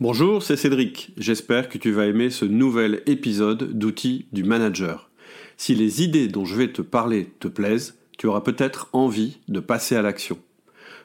[0.00, 1.12] Bonjour, c'est Cédric.
[1.16, 5.08] J'espère que tu vas aimer ce nouvel épisode d'outils du manager.
[5.56, 9.60] Si les idées dont je vais te parler te plaisent, tu auras peut-être envie de
[9.60, 10.38] passer à l'action.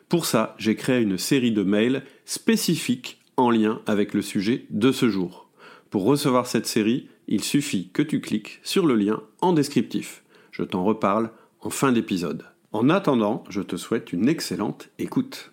[0.10, 4.92] Pour ça, j'ai créé une série de mails spécifiques en lien avec le sujet de
[4.92, 5.52] ce jour.
[5.92, 10.24] Pour recevoir cette série, il suffit que tu cliques sur le lien en descriptif.
[10.52, 11.30] Je t'en reparle
[11.62, 12.44] en fin d'épisode.
[12.72, 15.52] En attendant, je te souhaite une excellente écoute.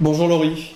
[0.00, 0.74] Bonjour Laurie.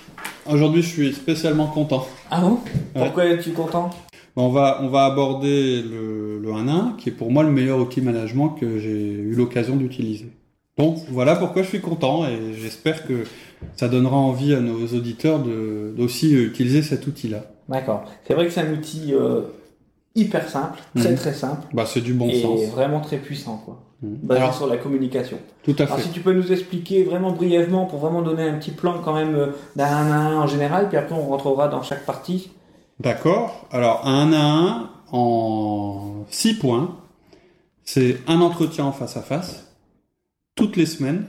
[0.51, 2.07] Aujourd'hui, je suis spécialement content.
[2.31, 2.59] Ah bon?
[2.95, 3.91] Pourquoi es-tu content?
[4.35, 8.01] On va, on va aborder le, le 1-1, qui est pour moi le meilleur outil
[8.01, 10.31] management que j'ai eu l'occasion d'utiliser.
[10.79, 13.25] Donc voilà pourquoi je suis content et j'espère que
[13.75, 17.45] ça donnera envie à nos auditeurs d'aussi utiliser cet outil-là.
[17.69, 18.05] D'accord.
[18.27, 19.43] C'est vrai que c'est un outil euh,
[20.19, 21.17] hyper simple, très mhm.
[21.17, 21.67] très simple.
[21.73, 22.61] Bah, c'est du bon sens.
[22.61, 23.83] Et vraiment très puissant, quoi.
[24.03, 24.19] Mhm.
[24.23, 25.39] Basé sur la communication.
[25.63, 25.93] Tout à fait.
[25.93, 29.15] Alors, si tu peux nous expliquer vraiment brièvement, pour vraiment donner un petit plan quand
[29.15, 29.47] même euh,
[29.77, 32.51] d'un 1 à 1 en général, puis après on rentrera dans chaque partie.
[33.01, 33.67] D'accord.
[33.71, 36.97] Alors, un 1 à 1 en 6 points,
[37.85, 39.69] c'est un entretien en face à face
[40.55, 41.27] toutes les semaines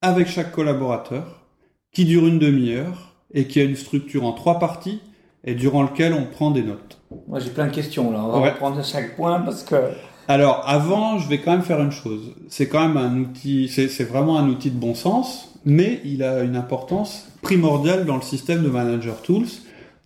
[0.00, 1.44] avec chaque collaborateur
[1.92, 5.00] qui dure une demi-heure et qui a une structure en trois parties
[5.44, 6.97] et durant lequel on prend des notes.
[7.26, 9.76] Moi j'ai plein de questions là, on va reprendre chaque point parce que...
[10.28, 12.34] Alors avant, je vais quand même faire une chose.
[12.48, 16.42] C'est quand même un outil, c'est vraiment un outil de bon sens, mais il a
[16.42, 19.46] une importance primordiale dans le système de Manager Tools.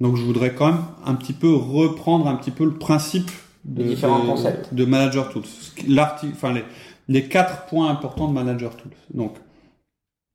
[0.00, 3.30] Donc je voudrais quand même un petit peu reprendre un petit peu le principe
[3.64, 4.72] de, différents concepts.
[4.72, 5.44] de Manager Tools.
[5.88, 6.64] L'article, enfin les,
[7.08, 8.92] les quatre points importants de Manager Tools.
[9.14, 9.34] Donc,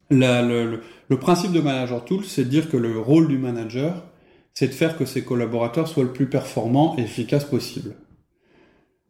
[0.10, 0.80] le,
[1.20, 4.04] principe de Manager Tools, c'est de dire que le rôle du manager,
[4.58, 7.94] c'est de faire que ses collaborateurs soient le plus performants et efficaces possible.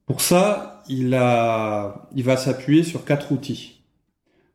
[0.05, 3.81] Pour ça, il, a, il va s'appuyer sur quatre outils.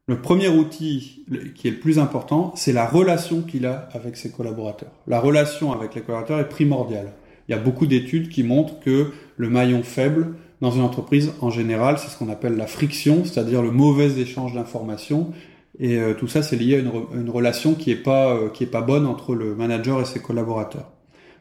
[0.07, 4.31] Le premier outil qui est le plus important, c'est la relation qu'il a avec ses
[4.31, 4.93] collaborateurs.
[5.07, 7.15] La relation avec les collaborateurs est primordiale.
[7.49, 11.49] Il y a beaucoup d'études qui montrent que le maillon faible, dans une entreprise, en
[11.49, 15.33] général, c'est ce qu'on appelle la friction, c'est-à-dire le mauvais échange d'informations.
[15.79, 18.69] Et euh, tout ça, c'est lié à une, relation qui est pas euh, qui est
[18.69, 20.92] pas bonne entre le manager et ses collaborateurs.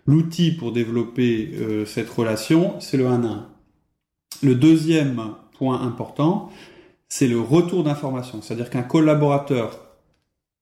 [0.05, 3.49] L'outil pour développer euh, cette relation, c'est le 1 à 1.
[4.43, 6.49] Le deuxième point important,
[7.07, 8.41] c'est le retour d'informations.
[8.41, 9.79] C'est-à-dire qu'un collaborateur,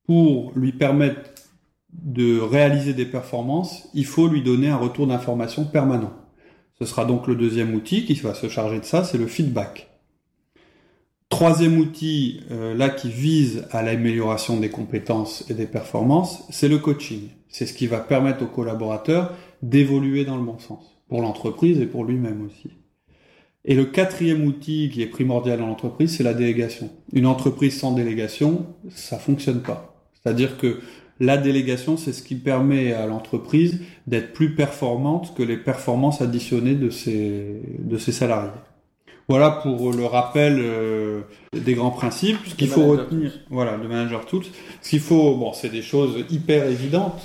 [0.06, 1.22] pour lui permettre
[1.94, 6.14] de réaliser des performances, il faut lui donner un retour d'information permanent.
[6.80, 9.90] Ce sera donc le deuxième outil qui va se charger de ça, c'est le feedback.
[11.30, 16.80] Troisième outil, euh, là, qui vise à l'amélioration des compétences et des performances, c'est le
[16.80, 17.30] coaching.
[17.50, 21.86] C'est ce qui va permettre aux collaborateurs d'évoluer dans le bon sens, pour l'entreprise et
[21.86, 22.72] pour lui-même aussi.
[23.64, 26.90] Et le quatrième outil qui est primordial dans l'entreprise, c'est la délégation.
[27.14, 30.04] Une entreprise sans délégation, ça fonctionne pas.
[30.14, 30.80] C'est-à-dire que
[31.20, 36.76] la délégation, c'est ce qui permet à l'entreprise d'être plus performante que les performances additionnées
[36.76, 38.50] de ses, de ses salariés.
[39.30, 41.22] Voilà pour le rappel euh,
[41.54, 42.40] des grands principes.
[42.48, 44.46] Ce qu'il faut retenir, voilà, de manager tools.
[44.82, 47.22] Ce qu'il faut, bon, c'est des choses hyper évidentes,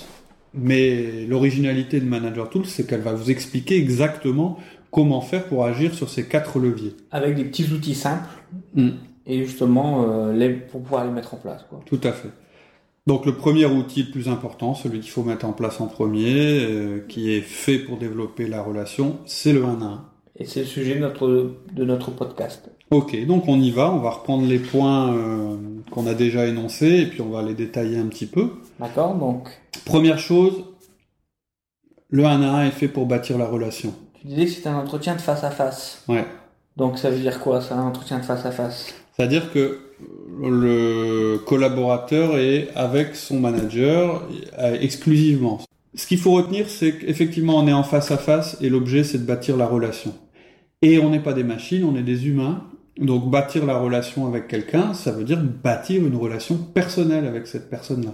[0.52, 4.58] mais l'originalité de manager tools, c'est qu'elle va vous expliquer exactement
[4.90, 6.94] comment faire pour agir sur ces quatre leviers.
[7.10, 8.28] Avec des petits outils simples.
[8.74, 8.90] Mm.
[9.26, 11.64] Et justement, euh, les, pour pouvoir les mettre en place.
[11.70, 11.80] Quoi.
[11.86, 12.28] Tout à fait.
[13.06, 16.64] Donc le premier outil le plus important, celui qu'il faut mettre en place en premier,
[16.64, 20.04] euh, qui est fait pour développer la relation, c'est le 1 à 1.
[20.36, 22.68] Et c'est le sujet de notre, de notre podcast.
[22.90, 25.56] Ok, donc on y va, on va reprendre les points euh,
[25.90, 28.50] qu'on a déjà énoncés et puis on va les détailler un petit peu.
[28.80, 29.48] D'accord, donc.
[29.84, 30.64] Première chose,
[32.08, 33.94] le 1 à 1 est fait pour bâtir la relation.
[34.20, 36.02] Tu disais que c'est un entretien de face à face.
[36.08, 36.24] Ouais.
[36.76, 38.92] Donc ça veut dire quoi, ça, un entretien de face à face?
[39.16, 39.78] C'est-à-dire que
[40.42, 44.26] le collaborateur est avec son manager
[44.58, 45.60] euh, exclusivement.
[45.94, 49.18] Ce qu'il faut retenir, c'est qu'effectivement, on est en face à face et l'objet, c'est
[49.18, 50.12] de bâtir la relation.
[50.84, 52.62] Et on n'est pas des machines, on est des humains.
[52.98, 57.70] Donc, bâtir la relation avec quelqu'un, ça veut dire bâtir une relation personnelle avec cette
[57.70, 58.12] personne-là.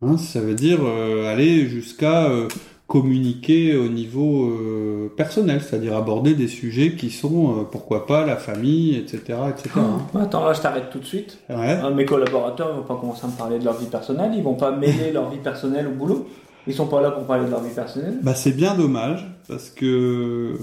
[0.00, 2.46] Hein, ça veut dire euh, aller jusqu'à euh,
[2.86, 8.96] communiquer au niveau euh, personnel, c'est-à-dire aborder des sujets qui sont, pourquoi pas, la famille,
[8.96, 9.38] etc.
[9.50, 9.70] etc.
[9.76, 11.40] Ah, attends, là je t'arrête tout de suite.
[11.48, 14.44] De mes collaborateurs ne vont pas commencer à me parler de leur vie personnelle, ils
[14.44, 16.28] vont pas mêler leur vie personnelle au boulot.
[16.68, 18.18] Ils sont pas là pour parler de leur vie personnelle.
[18.22, 20.56] Bah c'est bien dommage parce que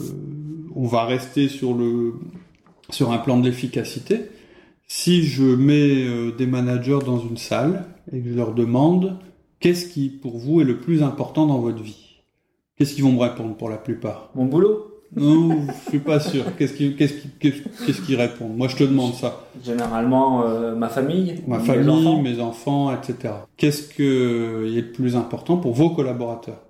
[0.76, 2.14] on va rester sur le
[2.90, 4.22] sur un plan de l'efficacité.
[4.88, 9.18] Si je mets euh, des managers dans une salle et que je leur demande
[9.60, 12.22] qu'est-ce qui pour vous est le plus important dans votre vie?
[12.76, 14.32] Qu'est-ce qu'ils vont me répondre pour la plupart?
[14.36, 14.88] Mon boulot?
[15.16, 16.44] Non, je suis pas sûr.
[16.58, 18.56] Qu'est-ce qu'ils qu'est-ce répondent?
[18.56, 19.46] Moi, je te demande ça.
[19.64, 21.36] Généralement, euh, ma famille.
[21.48, 23.34] Ma famille, mes enfants, etc.
[23.58, 26.62] Qu'est-ce que est le plus important pour vos collaborateurs?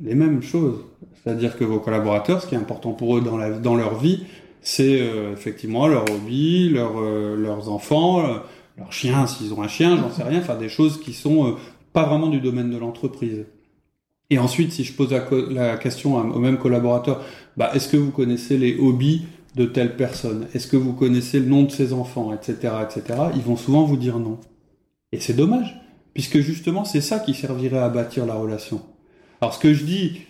[0.00, 0.84] Les mêmes choses.
[1.14, 4.24] C'est-à-dire que vos collaborateurs, ce qui est important pour eux dans, leur vie,
[4.60, 8.38] c'est euh, effectivement leur hobby, euh, leurs enfants, euh,
[8.76, 11.56] leurs chiens s'ils ont un chien, j'en sais rien, faire des choses qui sont
[11.92, 13.46] pas vraiment du domaine de l'entreprise.
[14.30, 15.10] Et ensuite, si je pose
[15.50, 17.22] la, question au même collaborateur,
[17.56, 19.22] bah, est-ce que vous connaissez les hobbies
[19.56, 20.46] de telle personne?
[20.54, 23.20] Est-ce que vous connaissez le nom de ses enfants, etc., etc.
[23.34, 24.38] Ils vont souvent vous dire non.
[25.12, 25.80] Et c'est dommage,
[26.12, 28.82] puisque justement, c'est ça qui servirait à bâtir la relation.
[29.40, 30.20] Alors, ce que je dis,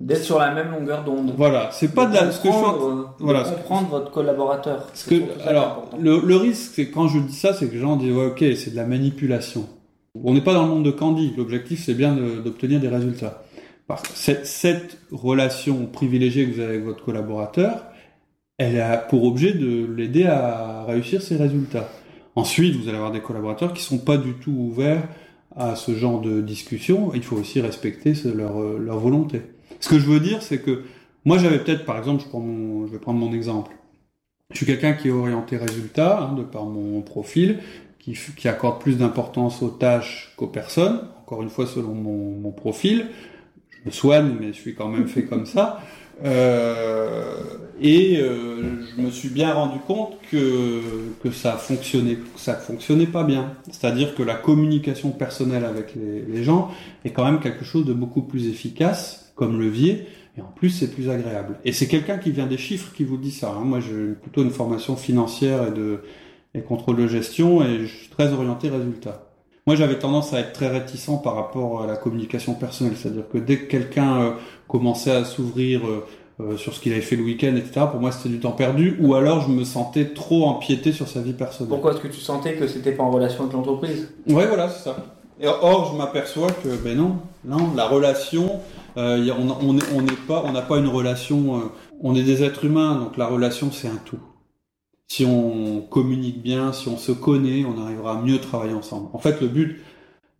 [0.00, 1.32] d'être sur la même longueur d'onde.
[1.36, 4.88] Voilà, c'est pas de, la, ce que je voilà, comprendre votre collaborateur.
[4.94, 7.96] Ce que, alors, le, le, risque, c'est quand je dis ça, c'est que les gens
[7.96, 9.66] disent ouais, ok, c'est de la manipulation.
[10.22, 11.34] On n'est pas dans le monde de Candy.
[11.36, 13.42] L'objectif, c'est bien d'obtenir des résultats.
[13.86, 17.84] Parce que cette, cette, relation privilégiée que vous avez avec votre collaborateur,
[18.58, 21.88] elle a pour objet de l'aider à réussir ses résultats.
[22.34, 25.02] Ensuite, vous allez avoir des collaborateurs qui sont pas du tout ouverts
[25.56, 27.12] à ce genre de discussion.
[27.14, 29.42] Il faut aussi respecter leur, leur volonté.
[29.80, 30.82] Ce que je veux dire, c'est que
[31.26, 33.72] moi, j'avais peut-être, par exemple, je, prends mon, je vais prendre mon exemple.
[34.52, 37.58] Je suis quelqu'un qui est orienté résultat, hein, de par mon profil,
[37.98, 42.52] qui, qui accorde plus d'importance aux tâches qu'aux personnes, encore une fois selon mon, mon,
[42.52, 43.06] profil.
[43.70, 45.82] Je me soigne, mais je suis quand même fait comme ça.
[46.24, 47.42] Euh,
[47.80, 50.80] et euh, je me suis bien rendu compte que,
[51.22, 53.52] que ça fonctionnait, ça fonctionnait pas bien.
[53.70, 56.70] C'est-à-dire que la communication personnelle avec les, les gens
[57.04, 60.06] est quand même quelque chose de beaucoup plus efficace comme levier,
[60.38, 61.58] et en plus c'est plus agréable.
[61.64, 63.50] Et c'est quelqu'un qui vient des chiffres qui vous dit ça.
[63.50, 63.64] Hein.
[63.64, 66.00] Moi j'ai plutôt une formation financière et de
[66.54, 69.25] et contrôle de gestion et je suis très orienté résultat.
[69.66, 73.38] Moi j'avais tendance à être très réticent par rapport à la communication personnelle, c'est-à-dire que
[73.38, 74.30] dès que quelqu'un euh,
[74.68, 76.06] commençait à s'ouvrir euh,
[76.38, 77.86] euh, sur ce qu'il avait fait le week-end, etc.
[77.90, 81.20] Pour moi, c'était du temps perdu, ou alors je me sentais trop empiété sur sa
[81.20, 81.70] vie personnelle.
[81.70, 84.08] Pourquoi est-ce que tu sentais que c'était pas en relation avec l'entreprise?
[84.28, 84.96] Ouais, voilà, c'est ça.
[85.40, 88.60] Et or, je m'aperçois que, ben non, non, la relation,
[88.96, 89.30] euh,
[89.62, 91.56] on n'est pas, on n'a pas une relation.
[91.56, 91.60] Euh,
[92.02, 94.18] on est des êtres humains, donc la relation c'est un tout.
[95.08, 99.08] Si on communique bien, si on se connaît, on arrivera à mieux travailler ensemble.
[99.12, 99.80] En fait, le but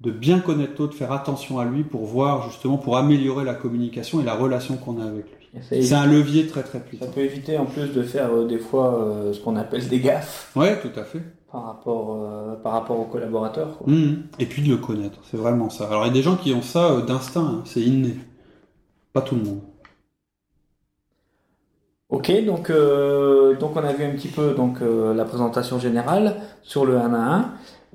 [0.01, 3.55] de bien connaître l'autre, de faire attention à lui pour voir justement, pour améliorer la
[3.55, 5.61] communication et la relation qu'on a avec lui.
[5.63, 7.07] C'est un levier très très puissant.
[7.07, 10.53] Ça peut éviter en plus de faire euh, des fois ce qu'on appelle des gaffes.
[10.55, 11.23] Ouais, tout à fait.
[11.51, 13.79] Par rapport, par rapport aux collaborateurs.
[13.87, 14.15] Mmh.
[14.39, 15.87] Et puis de le connaître, c'est vraiment ça.
[15.87, 17.63] Alors il y a des gens qui ont ça d'instinct, hein.
[17.65, 18.17] c'est inné.
[19.15, 19.61] Pas tout le monde.
[22.17, 26.37] Ok, donc, euh, donc on a vu un petit peu donc, euh, la présentation générale
[26.63, 27.51] sur le 1 à 1.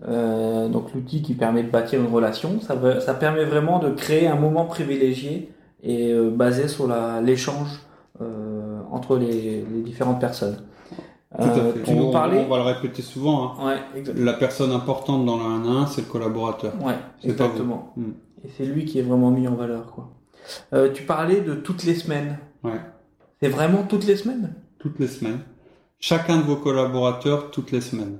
[0.07, 4.27] Euh, donc l'outil qui permet de bâtir une relation, ça, ça permet vraiment de créer
[4.27, 5.51] un moment privilégié
[5.81, 6.87] et basé sur
[7.23, 7.81] l'échange
[8.91, 10.57] entre les, différentes personnes.
[11.83, 12.45] Tu nous parlais...
[12.45, 13.55] On va le répéter souvent.
[13.59, 13.77] Hein.
[14.15, 16.73] la personne importante dans le 1 à 1, c'est le collaborateur.
[16.79, 17.91] Ouais, exactement.
[17.97, 18.11] Hmm.
[18.45, 19.91] Et c'est lui qui est vraiment mis en valeur.
[19.91, 20.11] Quoi.
[20.93, 22.37] Tu parlais de toutes les semaines.
[22.63, 22.79] Ouais.
[23.41, 24.53] C'est vraiment toutes les semaines?
[24.77, 25.39] Toutes les semaines.
[25.99, 28.19] Chacun de vos collaborateurs toutes les semaines.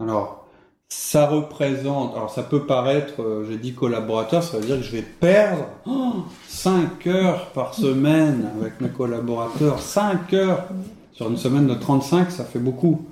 [0.00, 0.48] Alors,
[0.88, 4.92] ça représente, alors ça peut paraître, euh, j'ai dit collaborateurs, ça veut dire que je
[4.92, 5.66] vais perdre
[6.48, 9.78] 5 heures par semaine avec mes collaborateurs.
[9.78, 10.64] 5 heures
[11.12, 13.06] sur une semaine de 35, ça fait beaucoup.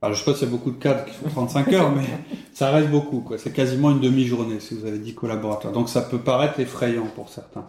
[0.00, 2.04] Alors, je sais pas s'il y a beaucoup de cadres qui font 35 heures, mais
[2.52, 3.20] ça reste beaucoup.
[3.20, 3.36] Quoi.
[3.38, 5.72] C'est quasiment une demi-journée si vous avez dit collaborateurs.
[5.72, 7.64] Donc ça peut paraître effrayant pour certains.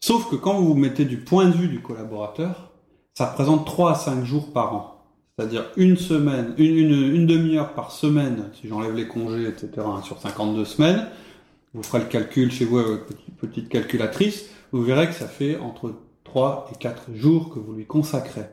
[0.00, 2.70] Sauf que quand vous vous mettez du point de vue du collaborateur,
[3.14, 4.94] ça représente 3 à 5 jours par an.
[5.36, 10.18] C'est-à-dire une semaine, une, une, demi-heure par semaine, si j'enlève les congés, etc., hein, sur
[10.18, 11.06] 52 semaines.
[11.74, 14.46] Vous ferez le calcul chez vous avec petite, petite calculatrice.
[14.72, 18.46] Vous verrez que ça fait entre 3 et 4 jours que vous lui consacrez.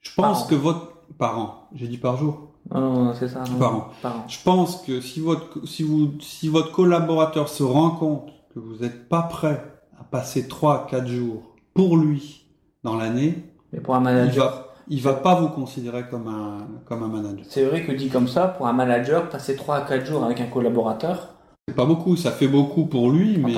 [0.00, 0.94] Je pense que votre...
[1.16, 1.68] Par an.
[1.74, 2.50] J'ai dit par jour.
[2.70, 3.42] Non, c'est ça.
[3.58, 4.26] par, an.
[4.28, 8.76] Je pense que si votre, si vous, si votre collaborateur se rend compte que vous
[8.76, 12.46] n'êtes pas prêt à passer 3 4 jours pour lui
[12.84, 13.34] dans l'année,
[13.72, 17.44] mais pour un manager, il va, va pas vous considérer comme un, comme un manager.
[17.48, 20.40] C'est vrai que dit comme ça, pour un manager, passer 3 à 4 jours avec
[20.40, 21.34] un collaborateur,
[21.68, 23.52] c'est pas beaucoup, ça fait beaucoup pour lui, mais,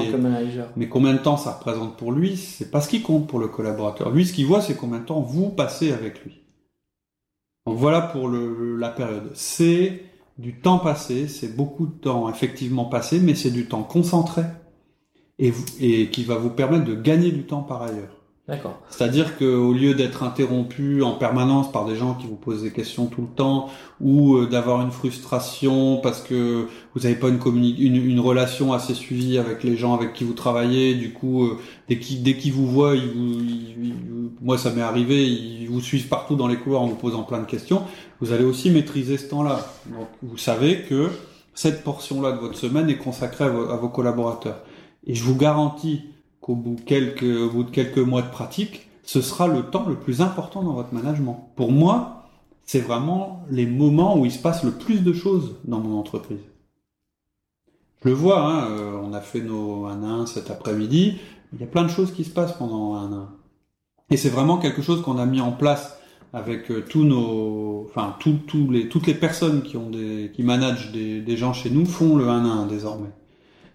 [0.74, 3.46] mais combien de temps ça représente pour lui, c'est pas ce qui compte pour le
[3.46, 4.10] collaborateur.
[4.10, 6.40] Lui, ce qu'il voit, c'est combien de temps vous passez avec lui.
[7.66, 9.30] Donc voilà pour le, la période.
[9.34, 10.02] C'est
[10.38, 14.42] du temps passé, c'est beaucoup de temps effectivement passé, mais c'est du temps concentré
[15.40, 18.20] et, et qui va vous permettre de gagner du temps par ailleurs.
[18.50, 18.80] D'accord.
[18.88, 23.06] C'est-à-dire qu'au lieu d'être interrompu en permanence par des gens qui vous posent des questions
[23.06, 23.68] tout le temps,
[24.00, 28.94] ou euh, d'avoir une frustration parce que vous n'avez pas une, une, une, relation assez
[28.94, 32.52] suivie avec les gens avec qui vous travaillez, du coup, euh, dès qu'ils dès qu'ils
[32.52, 36.82] vous voient, ils vous, moi ça m'est arrivé, ils vous suivent partout dans les couloirs
[36.82, 37.82] en vous posant plein de questions.
[38.20, 39.64] Vous allez aussi maîtriser ce temps-là.
[39.86, 41.08] Donc vous savez que
[41.54, 44.60] cette portion-là de votre semaine est consacrée à vos collaborateurs.
[45.06, 46.02] Et je vous garantis
[46.40, 50.20] qu'au bout, au bout de quelques mois de pratique, ce sera le temps le plus
[50.20, 51.50] important dans votre management.
[51.56, 52.28] Pour moi,
[52.64, 56.38] c'est vraiment les moments où il se passe le plus de choses dans mon entreprise.
[58.02, 61.18] Je le vois, hein, euh, on a fait nos 1 1 cet après-midi,
[61.52, 63.28] il y a plein de choses qui se passent pendant un 1
[64.10, 65.98] Et c'est vraiment quelque chose qu'on a mis en place
[66.32, 68.16] avec euh, tous nos, enfin
[68.70, 72.28] les, toutes les personnes qui ont des, qui managent des, gens chez nous font le
[72.28, 73.10] 1 1 désormais.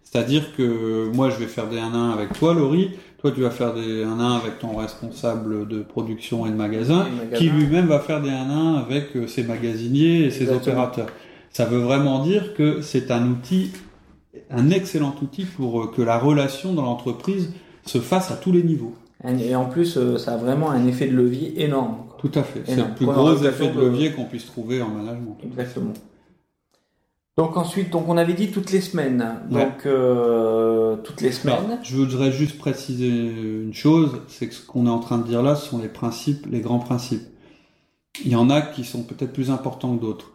[0.05, 2.91] C'est-à-dire que moi je vais faire des 1 1 avec toi, Laurie.
[3.19, 7.05] Toi tu vas faire des 1 1 avec ton responsable de production et de magasin,
[7.33, 11.07] Et qui lui-même va faire des 1 1 avec euh, ses magasiniers et ses opérateurs.
[11.51, 13.71] Ça veut vraiment dire que c'est un outil,
[14.51, 17.51] un excellent outil pour euh, que la relation dans l'entreprise
[17.85, 18.93] se fasse à tous les niveaux.
[19.39, 21.95] Et en plus, euh, ça a vraiment un effet de levier énorme.
[22.07, 22.17] quoi.
[22.19, 22.61] Tout à fait.
[22.65, 25.37] C'est le plus gros effet de- levier qu'on puisse trouver en management.
[25.43, 25.93] Exactement.
[27.37, 29.41] Donc ensuite, donc on avait dit toutes les semaines.
[29.51, 29.65] Ouais.
[29.65, 31.79] Donc euh, toutes les semaines.
[31.83, 35.43] je voudrais juste préciser une chose, c'est que ce qu'on est en train de dire
[35.43, 37.27] là, ce sont les principes, les grands principes.
[38.23, 40.31] Il y en a qui sont peut-être plus importants que d'autres.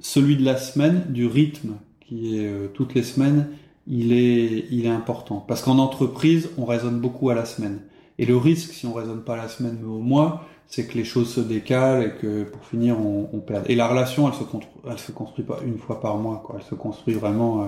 [0.00, 3.48] Celui de la semaine, du rythme, qui est euh, toutes les semaines,
[3.88, 5.44] il est, il est important.
[5.46, 7.80] Parce qu'en entreprise, on raisonne beaucoup à la semaine.
[8.18, 11.04] Et le risque, si on raisonne pas la semaine mais au mois, c'est que les
[11.04, 13.68] choses se décalent et que pour finir, on, on perd.
[13.68, 16.56] Et la relation, elle se, construit, elle se construit pas une fois par mois, quoi.
[16.58, 17.66] Elle se construit vraiment euh,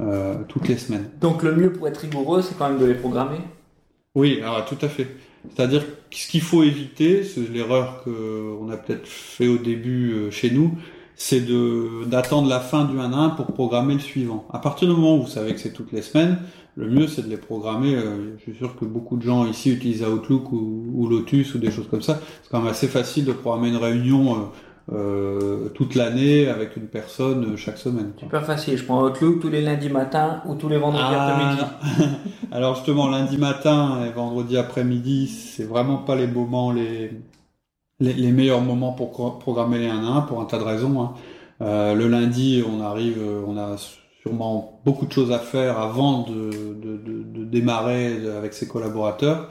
[0.00, 1.10] euh, toutes les semaines.
[1.20, 3.38] Donc le mieux pour être rigoureux, c'est quand même de les programmer?
[4.14, 5.08] Oui, alors tout à fait.
[5.54, 10.12] C'est-à-dire que ce qu'il faut éviter, c'est l'erreur que on a peut-être fait au début
[10.12, 10.72] euh, chez nous,
[11.16, 14.46] c'est de d'attendre la fin du 1 à 1 pour programmer le suivant.
[14.52, 16.38] À partir du moment où vous savez que c'est toutes les semaines,
[16.76, 17.94] le mieux c'est de les programmer.
[17.94, 21.58] euh, je suis sûr que beaucoup de gens ici utilisent Outlook ou, ou Lotus ou
[21.58, 22.20] des choses comme ça.
[22.42, 24.44] C'est quand même assez facile de programmer une réunion euh,
[24.92, 28.12] euh, toute l'année avec une personne euh, chaque semaine.
[28.12, 28.20] quoi.
[28.24, 28.76] Super facile.
[28.76, 31.62] Je prends Outlook tous les lundis matin ou tous les vendredis après-midi.
[31.62, 32.04] Ah,
[32.52, 37.12] Alors justement, lundi matin et vendredi après-midi, c'est vraiment pas les moments les,
[38.00, 41.00] les, les meilleurs moments pour programmer les 1 à 1 pour un tas de raisons.
[41.02, 41.14] hein.
[41.62, 43.76] Euh, le lundi, on arrive, on a
[44.24, 46.50] sûrement beaucoup de choses à faire avant de,
[46.82, 49.50] de, de, de démarrer avec ses collaborateurs.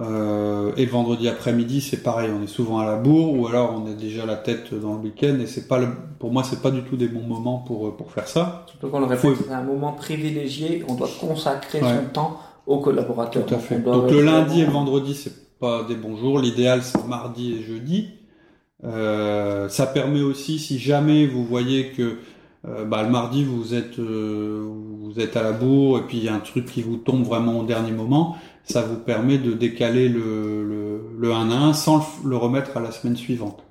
[0.00, 3.80] Euh, et le vendredi après-midi, c'est pareil, on est souvent à la bourre ou alors
[3.80, 5.86] on est déjà la tête dans le week-end et c'est pas le,
[6.18, 8.66] pour moi, c'est pas du tout des bons moments pour, pour faire ça.
[8.68, 10.84] Surtout qu'on le répète, c'est un moment privilégié.
[10.88, 11.88] On doit consacrer Ouais.
[11.88, 13.46] son temps aux collaborateurs.
[13.46, 13.76] Tout à Donc, fait.
[13.76, 16.40] on doit Donc le lundi et le vendredi, c'est pas des bons jours.
[16.40, 18.08] L'idéal, c'est mardi et jeudi.
[18.84, 22.18] Euh, ça permet aussi, si jamais vous voyez que
[22.66, 24.66] euh, bah, le mardi vous êtes euh,
[25.00, 27.22] vous êtes à la bourre et puis il y a un truc qui vous tombe
[27.22, 31.72] vraiment au dernier moment, ça vous permet de décaler le, le, le 1 à 1
[31.74, 33.62] sans le, remettre à la semaine suivante.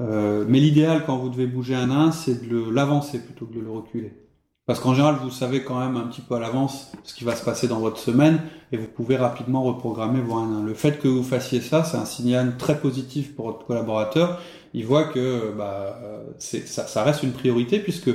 [0.00, 3.54] Euh, mais l'idéal quand vous devez bouger un à 1, c'est de l'avancer plutôt que
[3.54, 4.12] de le reculer.
[4.66, 7.36] Parce qu'en général, vous savez quand même un petit peu à l'avance ce qui va
[7.36, 8.40] se passer dans votre semaine
[8.72, 10.62] et vous pouvez rapidement reprogrammer vos 1 à 1.
[10.64, 14.40] Le fait que vous fassiez ça, c'est un signal très positif pour votre collaborateur.
[14.72, 18.10] Il voit que bah, euh, ça, ça reste une priorité puisque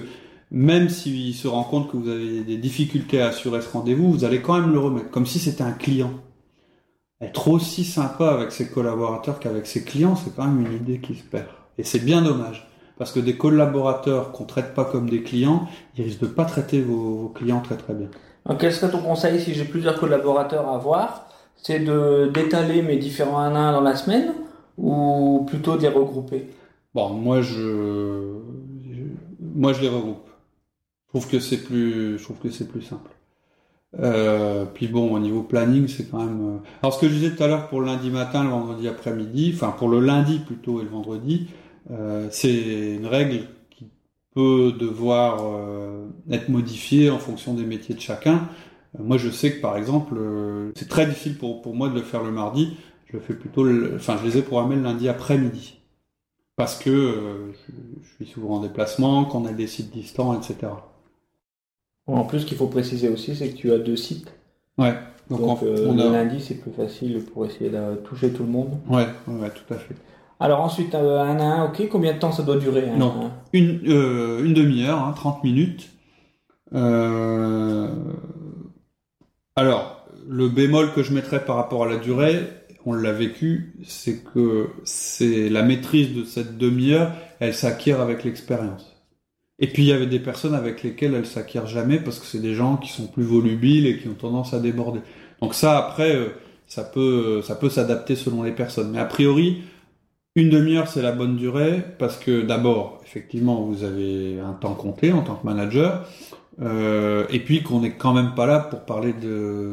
[0.51, 4.23] même s'il se rend compte que vous avez des difficultés à assurer ce rendez-vous, vous
[4.23, 6.13] allez quand même le remettre, comme si c'était un client.
[7.21, 11.15] Être aussi sympa avec ses collaborateurs qu'avec ses clients, c'est quand même une idée qui
[11.15, 11.47] se perd.
[11.77, 12.68] Et c'est bien dommage.
[12.99, 16.81] Parce que des collaborateurs qu'on traite pas comme des clients, ils risquent de pas traiter
[16.81, 18.09] vos, vos clients très très bien.
[18.45, 22.97] Donc, quel serait ton conseil si j'ai plusieurs collaborateurs à voir C'est de d'étaler mes
[22.97, 24.33] différents 1 à 1 dans la semaine
[24.77, 26.47] ou plutôt de les regrouper?
[26.93, 27.53] Bon, moi je,
[28.91, 29.03] je-
[29.55, 30.27] moi je les regroupe.
[31.07, 33.11] Je trouve que c'est plus, je trouve que c'est plus simple.
[33.99, 36.57] Euh, puis bon, au niveau planning, c'est quand même.
[36.57, 38.87] euh, Alors ce que je disais tout à l'heure pour le lundi matin, le vendredi
[38.87, 41.47] après-midi, enfin pour le lundi plutôt et le vendredi,
[41.91, 43.87] euh, c'est une règle qui
[44.33, 48.49] peut devoir euh, être modifiée en fonction des métiers de chacun.
[48.97, 50.15] Euh, moi, je sais que par exemple,
[50.75, 52.77] c'est très difficile pour pour moi de le faire le mardi.
[53.07, 53.95] Je le fais plutôt, le...
[53.95, 55.79] enfin, je les ai programmés le lundi après-midi
[56.59, 57.53] parce que euh,
[58.03, 60.73] je, suis souvent en déplacement, qu'on a des sites distants, etc.
[62.05, 64.33] En plus, ce qu'il faut préciser aussi, c'est que tu as deux sites.
[64.77, 64.93] Ouais.
[65.29, 66.09] Donc, Donc, on, euh, on le a.
[66.09, 68.77] lundi, c'est plus facile pour essayer de toucher tout le monde.
[68.89, 69.95] Ouais, ouais, tout à fait.
[70.39, 71.89] Alors ensuite, euh, 1 à 1, ok.
[71.89, 73.25] Combien de temps ça doit durer un Non.
[73.25, 73.31] un?
[73.53, 75.89] Une, euh, une demi-heure, hein, 30 minutes.
[76.73, 77.89] Euh,
[79.55, 82.39] Alors, le bémol que je mettrais par rapport à la durée,
[82.85, 88.95] on l'a vécu, c'est que c'est la maîtrise de cette demi-heure, elle s'acquiert avec l'expérience.
[89.61, 92.39] Et puis il y avait des personnes avec lesquelles elle s'acquiert jamais parce que c'est
[92.39, 95.01] des gens qui sont plus volubiles et qui ont tendance à déborder.
[95.41, 96.29] Donc ça après, euh,
[96.67, 98.91] ça peut, ça peut s'adapter selon les personnes.
[98.91, 99.63] Mais a priori,
[100.39, 105.11] Une demi-heure, c'est la bonne durée parce que d'abord, effectivement, vous avez un temps compté
[105.11, 106.05] en tant que manager.
[106.61, 109.13] Euh, et puis qu'on n'est quand même pas là pour parler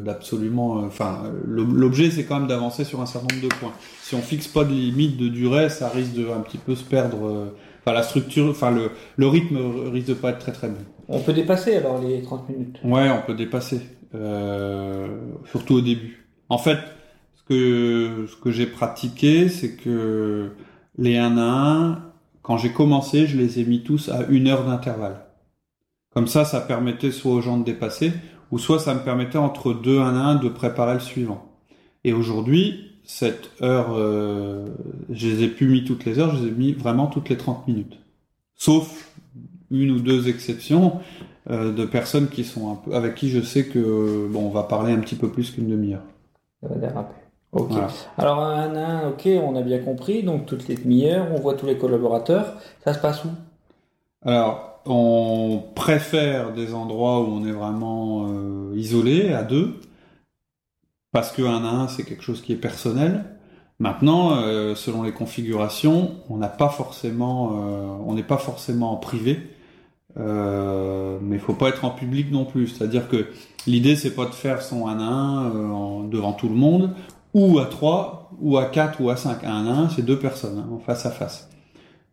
[0.05, 0.79] d'absolument.
[0.79, 3.75] Euh, enfin, l'objet c'est quand même d'avancer sur un certain nombre de points.
[4.03, 6.83] Si on fixe pas de limite de durée, ça risque de un petit peu se
[6.83, 7.29] perdre.
[7.29, 7.47] Euh,
[7.85, 9.59] enfin, la structure, enfin le, le rythme
[9.93, 10.81] risque de pas être très très bon.
[11.09, 12.79] On peut dépasser alors les 30 minutes.
[12.83, 13.83] Ouais, on peut dépasser,
[14.17, 15.07] euh,
[15.53, 16.27] surtout au début.
[16.49, 16.79] En fait,
[17.49, 20.51] que ce que j'ai pratiqué, c'est que
[20.99, 22.03] les 1 à 1,
[22.43, 25.27] quand j'ai commencé, je les ai mis tous à une heure d'intervalle.
[26.15, 28.13] Comme ça, ça permettait soit aux gens de dépasser,
[28.51, 31.45] ou soit ça me permettait entre deux un à un de préparer le suivant.
[32.05, 34.67] Et aujourd'hui, cette heure, euh,
[35.11, 37.37] je les ai plus mis toutes les heures, je les ai mis vraiment toutes les
[37.37, 37.99] 30 minutes.
[38.55, 39.11] Sauf
[39.71, 41.01] une ou deux exceptions
[41.51, 44.63] euh, de personnes qui sont un peu, avec qui je sais que bon, on va
[44.63, 46.05] parler un petit peu plus qu'une demi-heure.
[46.63, 47.26] Ça va déraper.
[47.57, 47.73] Ok.
[48.19, 50.23] Alors un à un, ok, on a bien compris.
[50.23, 52.55] Donc toutes les demi-heures, on voit tous les collaborateurs.
[52.85, 53.29] Ça se passe où?
[54.25, 59.81] Alors on préfère des endroits où on est vraiment euh, isolé, à deux,
[61.13, 63.25] parce que un à un, c'est quelque chose qui est personnel.
[63.79, 68.97] Maintenant, euh, selon les configurations, on n'a pas forcément, euh, on n'est pas forcément en
[68.97, 69.51] privé,
[70.17, 72.69] mais il faut pas être en public non plus.
[72.69, 73.27] C'est-à-dire que
[73.67, 76.95] l'idée, c'est pas de faire son un à un devant tout le monde,
[77.37, 79.45] ou à trois, ou à quatre, ou à cinq.
[79.45, 81.51] Un à un, c'est deux personnes, hein, face à face.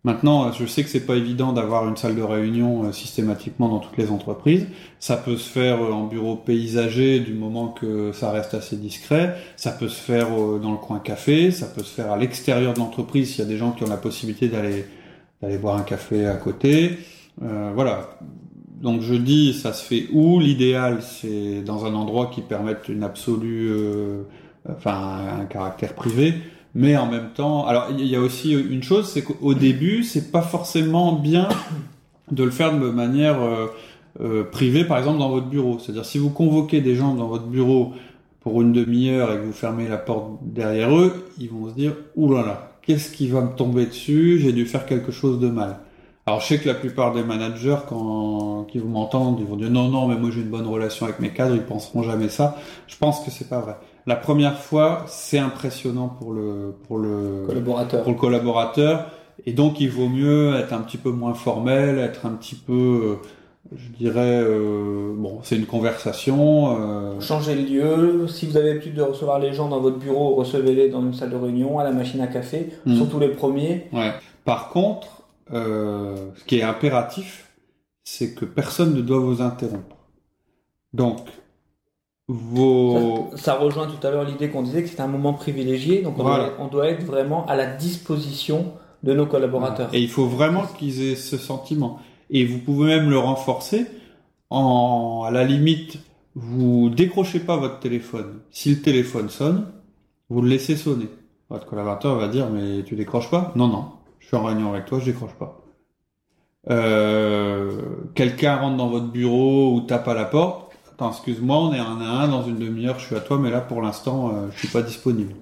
[0.04, 3.80] Maintenant, je sais que c'est pas évident d'avoir une salle de réunion euh, systématiquement dans
[3.80, 4.68] toutes les entreprises.
[5.00, 9.38] Ça peut se faire euh, en bureau paysager du moment que ça reste assez discret.
[9.56, 11.52] Ça peut se faire euh, dans le coin café.
[11.52, 13.90] Ça peut se faire à l'extérieur de l'entreprise s'il y a des gens qui ont
[13.90, 14.86] la possibilité d'aller
[15.42, 16.98] d'aller boire un café à côté.
[17.42, 18.10] Euh, voilà.
[18.82, 20.42] Donc je dis, ça se fait où?
[20.42, 23.72] L'idéal, c'est dans un endroit qui permette une absolue,
[24.70, 26.36] enfin un caractère privé
[26.76, 30.32] mais en même temps, alors il y a aussi une chose, c'est qu'au début, c'est
[30.32, 31.48] pas forcément bien
[32.32, 33.68] de le faire de manière euh,
[34.22, 35.78] euh, privée, par exemple dans votre bureau.
[35.78, 37.94] C'est-à-dire si vous convoquez des gens dans votre bureau
[38.42, 41.94] pour une demi-heure et que vous fermez la porte derrière eux, ils vont se dire
[42.16, 44.40] ouh là là, qu'est-ce qui va me tomber dessus?
[44.40, 45.78] J'ai dû faire quelque chose de mal.
[46.26, 49.70] Alors je sais que la plupart des managers, quand qui vous m'entendent, ils vont dire
[49.70, 52.58] non non, mais moi j'ai une bonne relation avec mes cadres, ils penseront jamais ça.
[52.88, 57.46] Je pense que c'est pas vrai la première fois, c'est impressionnant pour le pour le
[57.48, 58.04] collaborateur.
[58.04, 59.06] Pour le collaborateur,
[59.46, 62.74] et donc il vaut mieux être un petit peu moins formel, être un petit peu,
[62.74, 66.78] euh, je dirais, euh, bon, c'est une conversation.
[66.80, 67.20] Euh...
[67.20, 68.28] Changer le lieu.
[68.28, 71.32] Si vous avez l'habitude de recevoir les gens dans votre bureau, recevez-les dans une salle
[71.32, 72.96] de réunion, à la machine à café, hmm.
[72.96, 73.88] surtout les premiers.
[73.92, 74.12] Ouais.
[74.46, 77.52] Par contre, euh, ce qui est impératif,
[78.04, 79.98] c'est que personne ne doit vous interrompre.
[80.94, 81.20] Donc,
[82.30, 86.68] ça, rejoint tout à l'heure l'idée qu'on disait que c'est un moment privilégié, donc on,
[86.68, 89.90] doit, être vraiment à la disposition de nos collaborateurs.
[89.94, 92.00] Et il faut vraiment qu'ils aient ce sentiment.
[92.30, 93.88] Et vous pouvez même le renforcer
[94.50, 96.00] en, à la limite,
[96.36, 98.40] vous décrochez pas votre téléphone.
[98.52, 99.68] Si le téléphone sonne,
[100.30, 101.10] vous le laissez sonner.
[101.50, 103.52] Votre collaborateur va dire mais tu décroches pas?
[103.56, 105.60] Non non, je suis en réunion avec toi, je décroche pas.
[106.70, 107.82] Euh,
[108.16, 110.63] quelqu'un rentre dans votre bureau ou tape à la porte,
[110.94, 113.50] Attends, excuse-moi, on est un à un, dans une demi-heure, je suis à toi, mais
[113.50, 115.34] là, pour l'instant, euh, je suis pas disponible.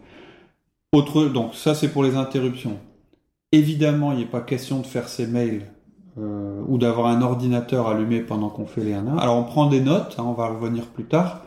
[0.93, 2.77] Autre, donc, ça, c'est pour les interruptions.
[3.51, 5.65] Évidemment, il n'est pas question de faire ses mails
[6.17, 9.17] euh, ou d'avoir un ordinateur allumé pendant qu'on fait les 1 1.
[9.17, 11.41] Alors, on prend des notes, hein, on va revenir plus tard,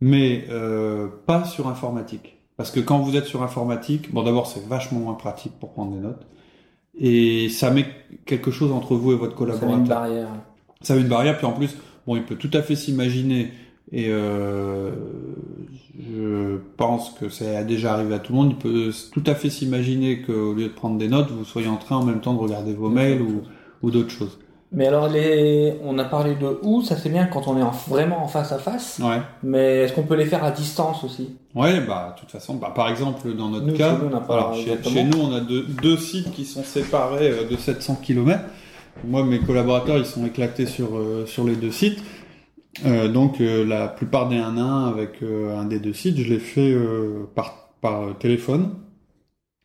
[0.00, 2.38] mais euh, pas sur informatique.
[2.56, 5.92] Parce que quand vous êtes sur informatique, bon, d'abord, c'est vachement moins pratique pour prendre
[5.92, 6.26] des notes.
[6.98, 7.86] Et ça met
[8.24, 9.68] quelque chose entre vous et votre collaborateur.
[9.70, 10.28] Ça met une barrière.
[10.80, 11.76] Ça met une barrière, puis en plus,
[12.06, 13.52] Bon, il peut tout à fait s'imaginer,
[13.92, 14.90] et euh,
[15.98, 19.34] je pense que ça a déjà arrivé à tout le monde, il peut tout à
[19.34, 22.34] fait s'imaginer qu'au lieu de prendre des notes, vous soyez en train en même temps
[22.34, 23.42] de regarder vos mails ou,
[23.82, 24.38] ou d'autres choses.
[24.72, 25.74] Mais alors, les...
[25.84, 27.70] on a parlé de où, ça c'est bien quand on est en...
[27.70, 29.00] vraiment en face à face.
[29.02, 29.20] Ouais.
[29.42, 31.36] Mais est-ce qu'on peut les faire à distance aussi?
[31.54, 33.96] Ouais, bah, de toute façon, bah, par exemple, dans notre cas,
[34.54, 38.40] chez, nous, on a deux, deux, sites qui sont séparés euh, de 700 km.
[39.04, 42.02] Moi, mes collaborateurs, ils sont éclatés sur, euh, les deux sites.
[42.84, 46.38] Euh, donc, euh, la plupart des 1 1 avec un des deux sites, je l'ai
[46.38, 46.74] fait
[47.34, 48.74] par, par téléphone.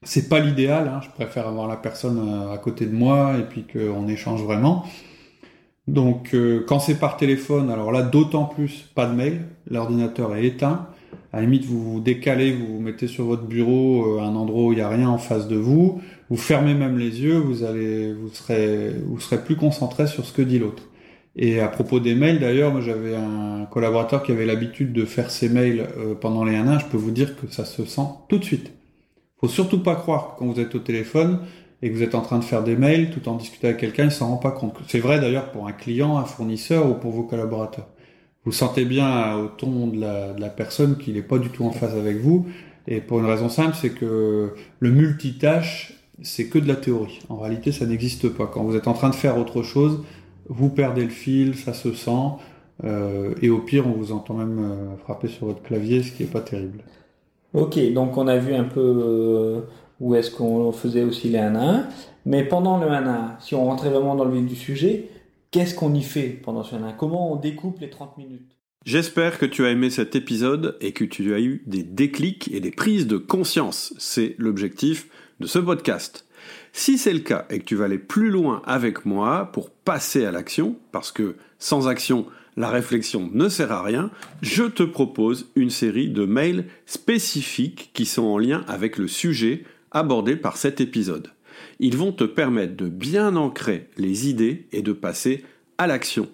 [0.04, 1.00] C'est pas l'idéal, hein.
[1.04, 4.86] je préfère avoir la personne à côté de moi et puis qu'on échange vraiment.
[5.88, 6.36] Donc,
[6.68, 10.88] quand c'est par téléphone, alors là, d'autant plus, pas de mail, l'ordinateur est éteint.
[11.34, 14.74] À la limite, vous vous décalez, vous vous mettez sur votre bureau, un endroit où
[14.74, 18.14] il n'y a rien en face de vous vous fermez même les yeux, vous allez,
[18.14, 20.84] vous serez, vous serez plus concentré sur ce que dit l'autre.
[21.36, 25.30] Et à propos des mails, d'ailleurs, moi j'avais un collaborateur qui avait l'habitude de faire
[25.30, 28.08] ses mails euh, pendant les 1 1, je peux vous dire que ça se sent
[28.30, 28.72] tout de suite.
[29.42, 31.40] Faut surtout pas croire que quand vous êtes au téléphone
[31.82, 34.06] et que vous êtes en train de faire des mails tout en discutant avec quelqu'un,
[34.06, 34.78] il s'en rend pas compte.
[34.88, 37.90] C'est vrai d'ailleurs pour un client, un fournisseur ou pour vos collaborateurs.
[38.46, 41.96] Vous sentez bien au ton de la, personne qu'il n'est pas du tout en phase
[41.96, 42.48] avec vous.
[42.88, 47.20] Et pour une raison simple, c'est que le multitâche, c'est que de la théorie.
[47.30, 48.48] En réalité, ça n'existe pas.
[48.48, 50.04] Quand vous êtes en train de faire autre chose,
[50.50, 52.12] vous perdez le fil, ça se sent.
[52.84, 56.24] Euh, et au pire, on vous entend même euh, frapper sur votre clavier, ce qui
[56.24, 56.84] n'est pas terrible.
[57.54, 59.62] Ok, donc on a vu un peu euh,
[60.00, 61.86] où est-ce qu'on faisait aussi les 1 à 1.
[62.26, 65.10] Mais pendant le 1 à 1, si on rentrait vraiment dans le vif du sujet,
[65.52, 68.58] qu'est-ce qu'on y fait pendant ce 1 à 1 Comment on découpe les 30 minutes?
[68.84, 72.60] J'espère que tu as aimé cet épisode et que tu as eu des déclics et
[72.60, 73.94] des prises de conscience.
[74.00, 75.08] C'est l'objectif
[75.40, 76.26] de ce podcast.
[76.74, 80.26] Si c'est le cas et que tu vas aller plus loin avec moi pour passer
[80.26, 82.26] à l'action, parce que sans action,
[82.58, 84.10] la réflexion ne sert à rien,
[84.42, 89.64] je te propose une série de mails spécifiques qui sont en lien avec le sujet
[89.92, 91.30] abordé par cet épisode.
[91.84, 95.44] Ils vont te permettre de bien ancrer les idées et de passer
[95.80, 96.30] à l'action.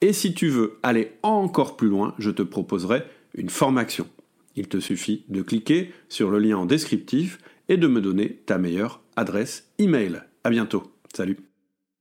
[0.00, 3.04] Et si tu veux aller encore plus loin, je te proposerai
[3.34, 4.08] une formation.
[4.56, 8.56] Il te suffit de cliquer sur le lien en descriptif et de me donner ta
[8.56, 10.22] meilleure adresse email.
[10.44, 10.94] À bientôt.
[11.14, 11.36] Salut.